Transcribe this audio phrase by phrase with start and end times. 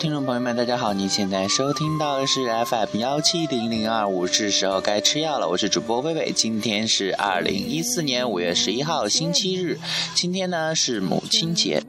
[0.00, 0.94] 听众朋友们，大家好！
[0.94, 5.46] 你现在收听到的是 FM 幺七零零二五，是时候该吃药了。
[5.46, 9.78] 我是主播微微，今天是二零一四年五月十一号星期日，
[10.14, 11.82] 今天呢是母亲节。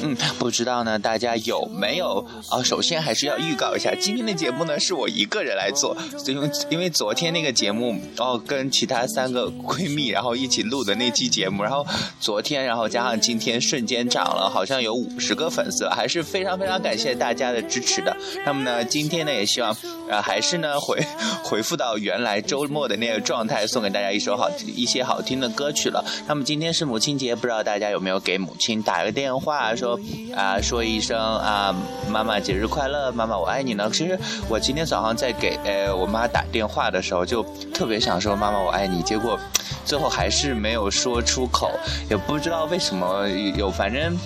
[0.00, 2.62] 嗯，不知道呢，大家有没有啊？
[2.62, 5.94] 首先还是要预告一下，今天的节目呢是我一个人来做，
[6.26, 11.86] 因为因为昨天那个节目哦，跟其他三个闺蜜然后一起录的那期节目，然后
[12.18, 18.16] 昨天然后加上今天，瞬间涨了，好像有五十个粉丝，还是非非常非常感谢大家的支持的。
[18.46, 19.76] 那么呢，今天呢也希望
[20.08, 20.96] 呃还是呢回
[21.42, 26.04] 回复到原来周末的那个状态，送给大家一首好一些好听的歌曲了。
[26.28, 29.98] 那么今天是母亲节，不知道大家有没有给母亲打个电话，说
[30.32, 31.74] 啊说一声啊
[32.08, 33.90] 妈妈节日快乐，妈妈我爱你呢？
[33.92, 34.16] 其实
[34.48, 37.42] 我今天早上在给呃我妈打电话的时候，就
[37.74, 39.36] 特别想说妈妈我爱你，结果
[39.84, 41.72] 最后还是没有说出口，
[42.08, 44.16] 也不知道为什么有，反正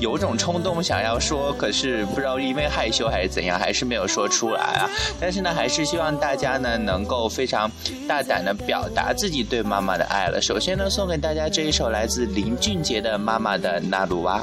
[0.00, 4.88] 有种冲动想要说，可是不知道因为害羞还是怎样，还是没有说出来啊。
[5.20, 7.70] 但是呢，还是希望大家呢能够非常
[8.06, 10.40] 大胆的表达自己对妈妈的爱了。
[10.40, 14.40] 首先呢，送给大家这一首来自林俊杰的《妈妈的那鲁娃》。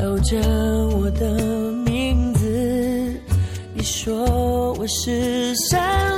[0.00, 0.38] 叫着
[0.96, 3.20] 我的名字，
[3.74, 6.09] 你说我是傻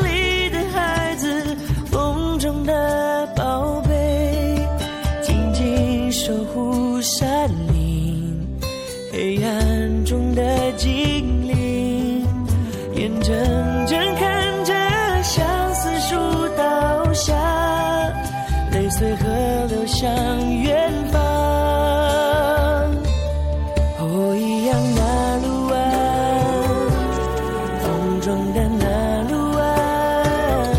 [28.23, 30.71] 中的那路湾，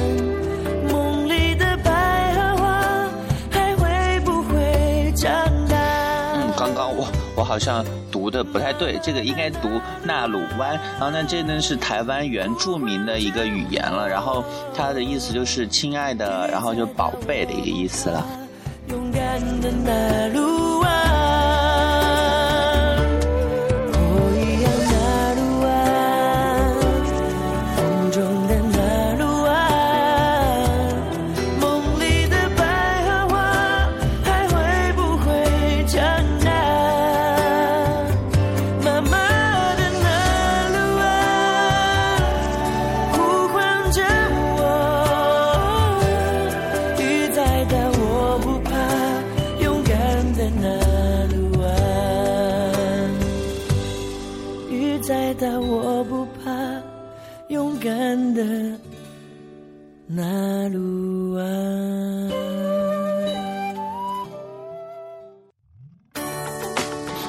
[0.89, 3.09] 梦里的百合花
[3.51, 5.29] 还会不会长
[5.67, 5.75] 大？
[6.35, 7.05] 嗯，刚刚我
[7.35, 9.69] 我好像读的不太对，这个应该读
[10.05, 10.79] 纳鲁湾。
[10.97, 14.41] 然后呢，这呢是台湾原住民的一个语言了，然后
[14.73, 18.25] 它的意思就是亲爱的，然后就宝贝的一个意思了。
[18.87, 20.62] 勇敢的那路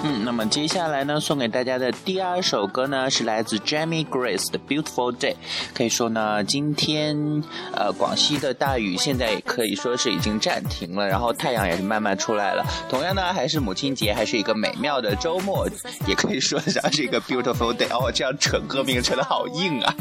[0.06, 5.32] 嗯，那么接下来呢，送给大家的第二首歌呢，是来自 Jamie Grace 的《Beautiful Day》。
[5.75, 7.42] 可以说呢，今天
[7.75, 12.62] 呃，广西的大雨现在也可以说是已经暂停了，然后太阳也是慢慢出来了。
[12.91, 15.66] 同样呢，还是母亲节，还是一个美妙的周末，
[16.06, 17.88] 也可以说得上是一个 Beautiful Day。
[17.88, 19.94] 哦，这样扯歌名扯的好硬啊！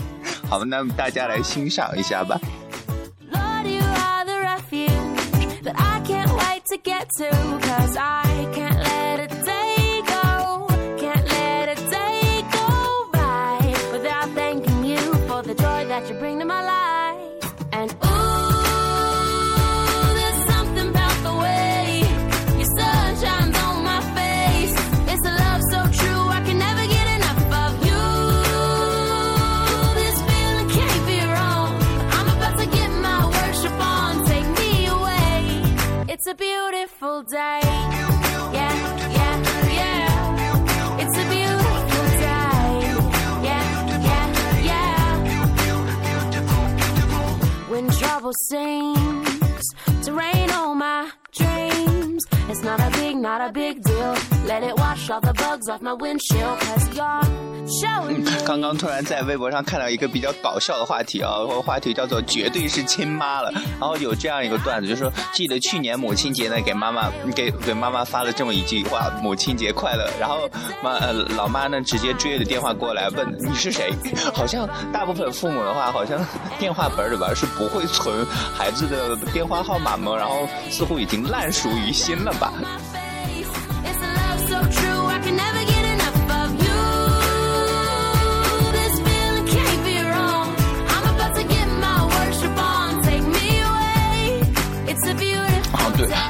[0.49, 2.37] 好，那么大家来欣赏一下吧。
[3.31, 7.31] Lord, you are the refuge that I can't wait to get to.
[7.61, 8.22] Cause I
[15.93, 16.82] that you bring to my life.
[48.33, 49.12] same.
[53.23, 54.13] Not a big, deal.
[54.45, 57.23] Let it wash all the bugs off my windshield, Cause you're
[58.09, 61.31] 嗯刚刚突然在微博上看到一个比较搞笑的话题啊，
[61.65, 63.49] 话题叫做“绝对是亲妈了”。
[63.79, 70.49] 然后有这样一个段子，就说记得去年母亲节呢，给妈妈给给妈妈发了这么一句话：“母亲节快乐。”然后
[70.83, 73.93] 妈呃老妈呢直接追着电话过来问你是谁？
[74.33, 76.19] 好像大部分父母的话，好像
[76.59, 82.51] 电话本里边是不会存孩子的电话号码嘛，然后似乎已经烂熟于心了吧。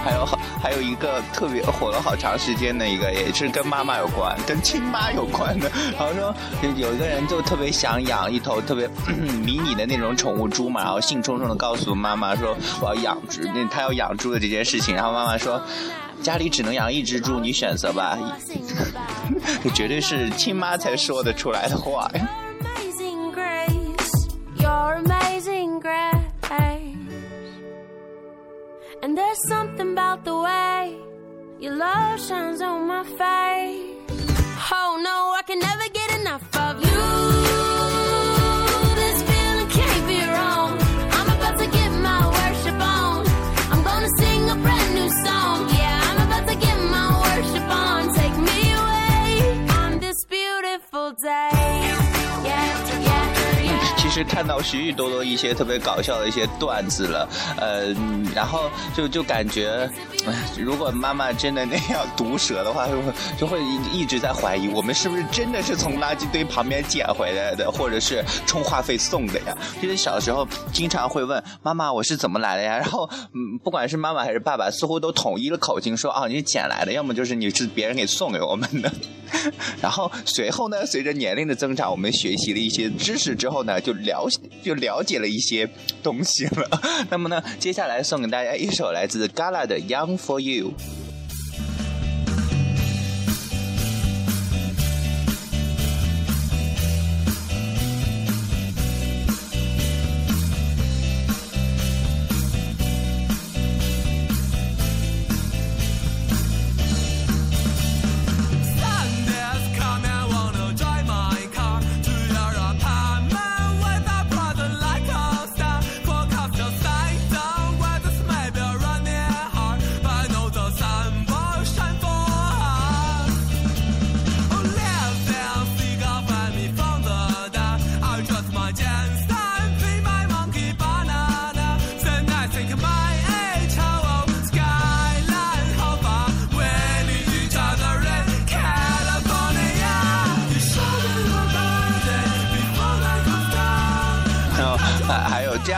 [0.04, 5.72] 还有好还有一个特别火了好长时间的一个，也是跟妈妈有关，跟亲妈有关的。
[5.98, 8.88] 然后说有有一个人就特别想养一头特别
[9.44, 15.62] 迷你的那种宠物猪嘛，然后兴冲冲的告诉妈妈说我要养猪，那他要养猪的这件事情，然后妈妈说。
[16.24, 18.18] 家里只能养一只猪，你选择吧。
[19.62, 22.30] 这 绝对是亲妈才说得出来的话呀。
[54.24, 57.28] 看到许许多多一些特别搞笑的一些段子了，
[57.58, 57.94] 呃，
[58.34, 59.90] 然后就就感觉，
[60.58, 63.60] 如果妈妈真的那样毒舌的话，就会就会
[63.92, 69.58] 一直在怀疑我们是不是真的是从垃圾堆旁边捡回来的，或者是充话费送的呀？
[69.82, 72.78] 记得小时候经常会问妈妈我是怎么来的呀？
[72.78, 78.92] 然后嗯，不管是妈妈还是爸爸，似乎都统一了口径说啊你捡来的，要么就是你是别人给送给我们的。
[79.82, 84.30] 然后随后呢，随着年龄的增长，我们学习了一些知识之后呢，就了了
[84.62, 85.68] 就了解了一些
[86.02, 86.82] 东西了。
[87.10, 90.72] 那么呢，接下来送给大家一首来自 Gala 的《Young for You》。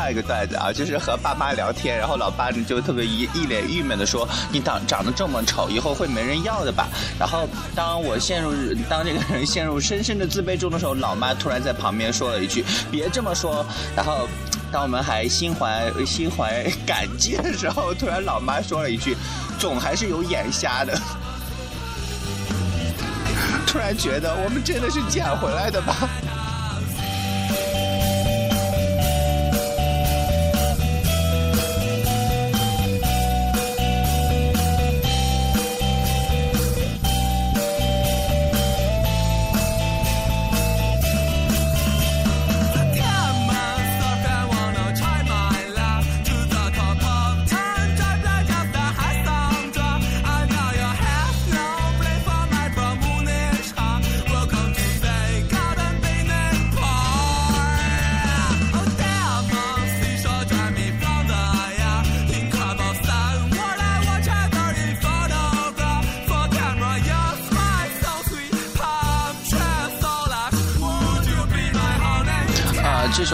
[0.10, 6.88] 一个段子啊，就是和爸妈聊天，然后老爸就特别一一脸郁闷的说：“你长长得这么丑，以后会没人要的吧？”
[7.20, 8.52] 然后当我陷入
[8.90, 13.66] 当这个人陷入深深的自卑中的时候，老妈突然在旁边说了一句：“别这么说。”
[13.96, 14.28] 然后
[14.72, 19.16] 当我们还心怀心怀感激的时候，突然老妈说了一句
[19.60, 20.98] ：“总还是有眼瞎的。”
[23.68, 25.96] 突然觉得我们真的是捡回来的吧？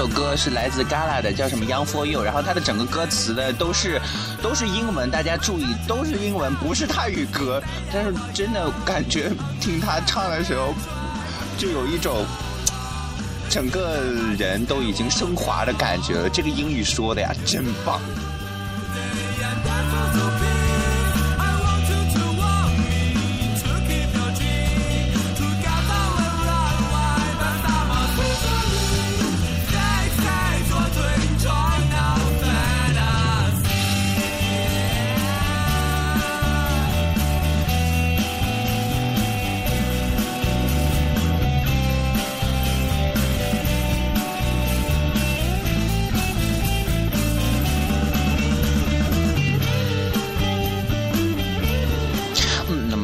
[0.02, 4.02] 首歌是来自 Gala 的，叫什么《Young for You》，然后它的整个歌词呢都是
[4.42, 7.62] 都是英文，大家注意都是英文，不是泰语歌。
[7.94, 10.74] 但是真的感觉听他唱的时候，
[11.56, 12.26] 就有一种
[13.48, 14.02] 整个
[14.40, 16.28] 人都已经升华的感觉了。
[16.28, 18.02] 这个英语说的呀，真棒。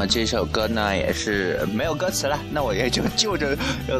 [0.07, 3.57] 这首歌呢也是没有歌词了，那我也就就着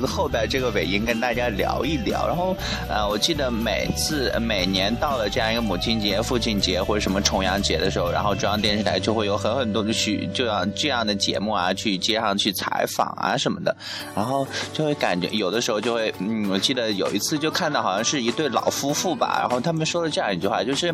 [0.08, 2.28] 后边这个尾音跟大家聊一聊。
[2.28, 2.56] 然后
[2.90, 13.76] 呃，我记得每次每年到了这样一个母亲节、父亲节或者什么重阳节的时候，然后中央电视台就会有很很多的许这样这样的节目啊，去街上去采访啊什么的，
[14.16, 20.94] 然后就会感觉有的时候就会嗯，我记得有一次就看到好像是一对老夫妇吧，然后他们说了这样一句话，就是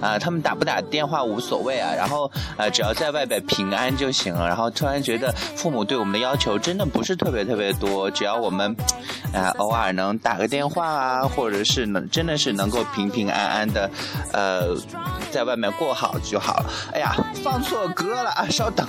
[0.00, 4.53] 啊、他们打不打电话无所谓啊，然后呃只要在外边平安就行了。
[4.54, 8.72] 然后突然觉得父母对我们的要求真的不是特别特别多，只要我们
[9.32, 13.90] 呃偶尔能打个电话啊，或者是能真的是能够平平安安的
[14.32, 14.76] 呃
[15.32, 16.70] 在外面过好就好了。
[16.92, 18.86] 哎呀，放错歌了啊，稍等。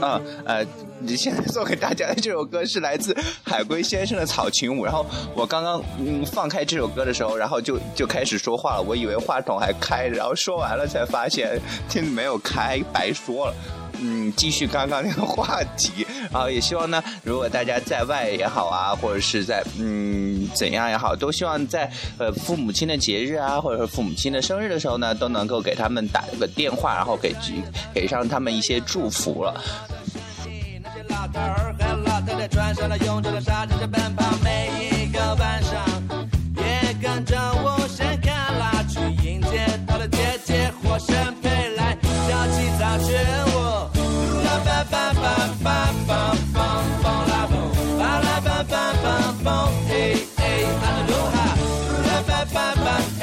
[0.00, 0.64] 啊呃，
[1.00, 4.82] 你现在送给大家的这首歌是来自海龟先生的《草裙舞》。
[4.84, 11.58] 然后我刚刚嗯放开这首歌的时候，然后就就开始说话了，我以为话筒还开着，然后说完了才发现
[11.88, 13.54] 听没有开，白说了。
[14.04, 27.34] 嗯，继续刚刚那个话题，然 后也希望呢，如果大家在外也好啊，或者是在嗯怎样也好，都希望在呃父母亲的节日啊，或者是父母亲的生日的时候呢，都能够给他们打个电话，然后给
[27.94, 29.60] 给上他们一些祝福了。
[30.44, 35.84] 那些老头儿和老太太穿上了臃肿的纱，站着奔跑，每一个晚上
[36.56, 37.78] 也跟着我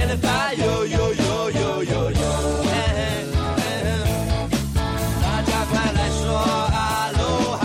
[0.09, 2.21] 哎啦吧哟哟哟哟哟哟，
[2.63, 2.99] 嘿嘿
[3.57, 3.87] 嘿嘿。
[5.21, 6.33] 大家快来说
[6.73, 7.21] 阿罗
[7.57, 7.61] 哈！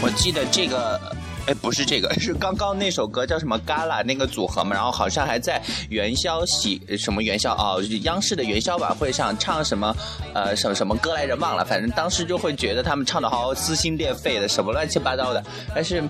[0.00, 1.07] 我记得这个。
[1.48, 9.96] 哎，不是这个，是刚刚那首歌叫什么？Gala 那个组合嘛，然后好像还在元宵喜什么元宵哦，央视的元宵晚会上唱什么
[10.34, 15.42] 呃什么什么歌来着忘了，反正当时就会觉得他们唱的好撕心裂肺的，什么乱七八糟的，
[15.74, 16.02] 但是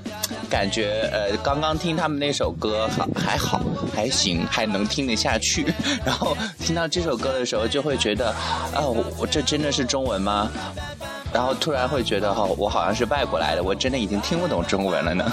[0.51, 3.61] 感觉呃刚刚听他们那首歌好还好
[3.95, 5.73] 还行，还能听得下去，
[6.05, 8.31] 然后听到这首歌的时候就会觉得
[8.75, 8.83] 啊、
[9.17, 10.51] 我这真的是中文吗？
[11.39, 15.25] 然后突然会觉得哈、我好像是外国来的，我真的已经听不懂中文了呢。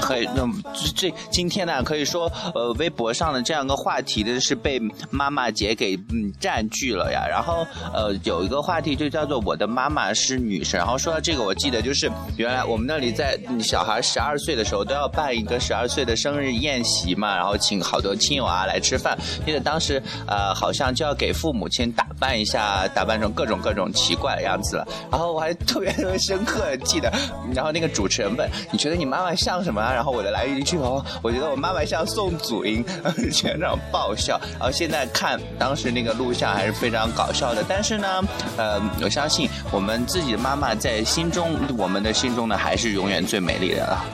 [0.00, 7.26] 可以，那、这这今天呢，可以说，呃，微博上的这样一个话题的是被妈妈节给嗯占据了呀。
[7.28, 10.78] 然后，呃，有一个话题就叫做“我的妈妈是女神”。
[10.80, 19.16] 然后说到这个，我记得就是原来我们那里在小孩十二岁的时候都要办一个十二岁的生日宴席嘛，然后请好多亲友啊来吃饭。
[19.44, 24.86] 记得当时呃好像就要给父母亲打扮一下，打扮成各种各种奇怪的样子了。
[25.10, 27.12] 然后我还特别特别深刻地记得，
[27.54, 32.84] 然后那个主持人问：“你觉得你妈妈像什啊？”然后我的来一句：“哦，我觉得我妈妈像宋祖英。”
[33.32, 34.40] 全场爆笑。
[34.58, 37.64] 然后现在看当时那个录像还是非常搞笑的。
[37.68, 38.22] 但是呢，
[38.56, 44.04] 呃，我相信我们自己的妈妈在心中，我们的心中呢，还是永远最美丽的了。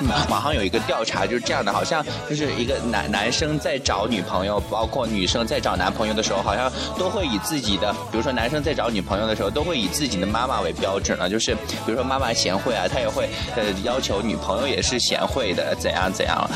[0.00, 16.50] 嗯网上有一个调查，就是这样的，好像就是一个男男生在找女朋友，包括女生在找男朋友的时候，好像都会以自己的，比如说男生在找女朋友的时候，都会以自己的妈妈为标准了，就是比如说妈妈贤惠啊，他也会呃要求女朋友也是贤惠的，怎样怎样了。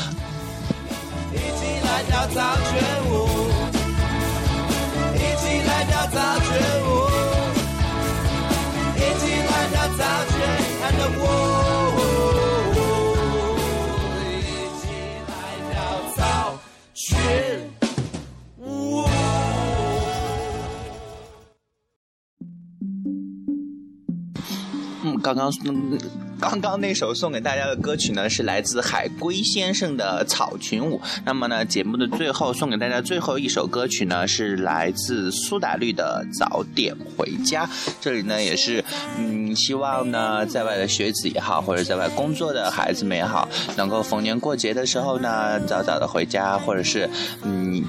[1.33, 3.13] 一起来跳草裙舞，
[5.13, 6.47] 一起来跳草裙
[6.81, 6.89] 舞，
[8.95, 9.99] 一起来跳草
[10.31, 10.33] 裙
[10.81, 11.23] 看着我，
[25.25, 25.97] 刚刚嗯
[26.39, 31.01] 刚刚那首送给大家的歌曲呢，是来自海龟先生的《草裙舞》。
[31.25, 37.65] 那么呢，节目的最后送给大家最后一首歌曲呢，是来自苏打绿的《早点回家》。
[37.99, 38.85] 这里呢，也是
[39.17, 47.09] 嗯，希望呢，在外的学子也好，或者在外工作的孩子们也好，能够逢年过节的时候呢，早早的回家，或者是
[47.41, 47.83] 嗯。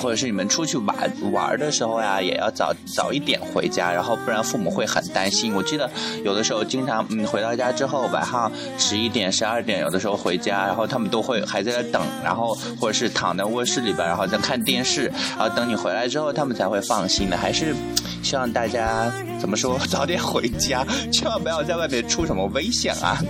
[0.00, 0.96] 或者是你们出去玩
[1.32, 5.54] 玩的时候呀，也要早早一点回家，然后不然父母会很担心。
[5.54, 5.88] 我记得
[6.24, 17.36] 有的时候经常嗯回到家之后晚上十一点十二点，有的时候回家，然后他们都会还在那等，然后或者是躺在卧室里边，然后在看电视，然后等你回来之后，他们才会放心的。
[17.36, 17.74] 还是
[18.22, 23.18] 希望大家怎么说早点回家，千万不要在外面出什么危险啊！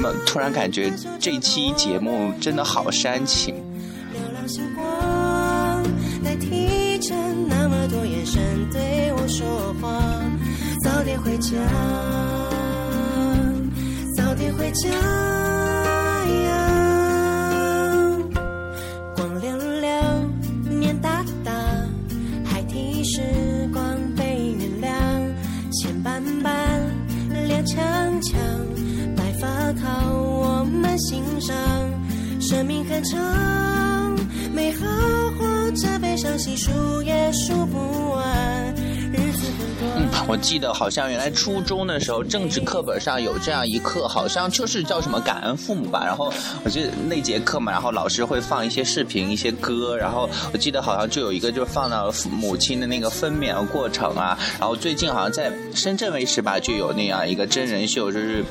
[0.00, 3.67] 那突然感觉这期节目真的好煽情。
[4.48, 4.84] 星光
[6.24, 7.14] 代替着
[7.48, 8.40] 那么多眼神
[8.72, 10.00] 对我说话，
[10.82, 11.54] 早点回家，
[14.16, 16.56] 早点回家呀。
[19.14, 19.90] 光溜溜，
[20.78, 21.52] 面大大，
[22.42, 23.20] 还替时
[23.70, 23.84] 光
[24.16, 24.90] 被原谅，
[25.72, 26.90] 钱斑斑，
[27.46, 27.84] 脸强
[28.22, 28.40] 强，
[29.14, 31.54] 白发靠我们欣赏。
[32.40, 33.18] 生命很长，
[34.58, 34.84] 美好
[35.38, 37.67] 或者悲伤，细数也数。
[40.28, 46.04] 我记得好像原来初中的时候，政治课本上有这样一课，好像就是叫什么感恩父母吧。
[46.04, 46.30] 然后
[46.62, 54.38] 我记得那节课嘛，然后老师会放一些视频、一些歌，然后我记得好像就有一个就放到母亲的那个分娩的过程啊。
[54.60, 58.44] 然后最近好像在深圳卫视吧，就有那样一个真人秀，就是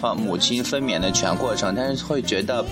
[0.00, 2.64] 呃母亲分娩的全过程，但是会觉得。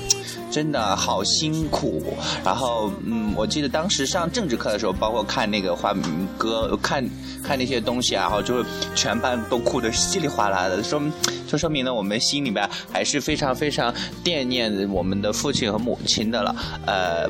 [0.49, 2.03] 真的好辛苦，
[2.43, 7.05] 然后嗯，我记得当时上政治课的时候，包括看那个花名歌，看
[7.43, 11.03] 看那些东西啊，然后就全班都哭得稀里哗啦的，说
[11.47, 13.93] 就说明呢我们心里边还是非常非常
[14.25, 17.29] 惦念我们的父亲和母亲的了，呃。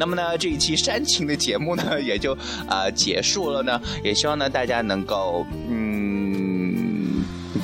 [0.00, 2.32] 那么呢，这一期煽情的节目呢，也就、
[2.68, 3.80] 呃结束了呢。
[4.04, 5.77] 也希望呢，大家能够嗯，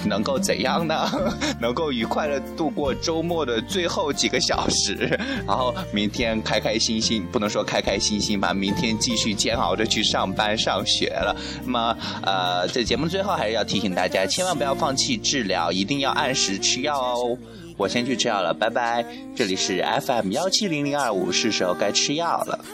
[0.07, 1.09] 能够怎样呢？
[1.61, 11.35] 能够愉快的度过周末的最后几个小时，然后明天开开心心，不能说开开心心吧，明天继续煎熬着去上班上学了。
[11.65, 17.37] 那么呃，在节目最后还是要提醒大家，千万不要放弃治疗，一定要按时吃药哦。
[17.77, 19.05] 我先去吃药了，拜拜。
[19.35, 22.65] 这里是 FM 幺七零零二五，是时候该吃药了。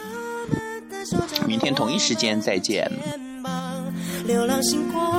[1.47, 2.89] 明天同一时间再见。
[4.27, 5.11] 流浪星光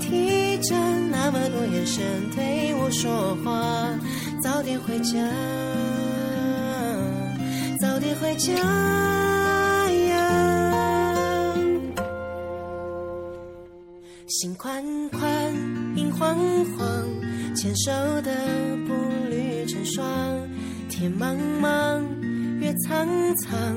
[0.00, 0.74] 提着
[1.10, 2.02] 那么多眼神
[2.34, 3.88] 对我说话，
[4.42, 5.18] 早点回家，
[7.80, 8.52] 早点回家
[9.90, 10.16] 呀。
[14.26, 15.20] 心宽宽，
[15.96, 16.36] 影晃
[16.76, 16.86] 晃，
[17.54, 18.30] 牵手的
[18.86, 18.94] 步
[19.28, 20.04] 履成双，
[20.88, 22.02] 天茫茫，
[22.60, 23.76] 月苍苍，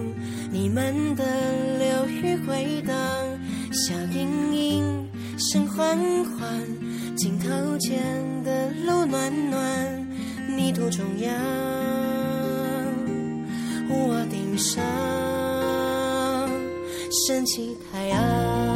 [0.52, 1.24] 你们的
[1.80, 2.96] 流语回荡，
[3.72, 4.63] 笑盈盈，
[5.52, 8.02] 声缓缓，镜头前
[8.46, 10.08] 的路暖暖，
[10.56, 11.34] 泥土中央，
[13.90, 14.82] 屋顶上
[17.28, 18.73] 升起太阳。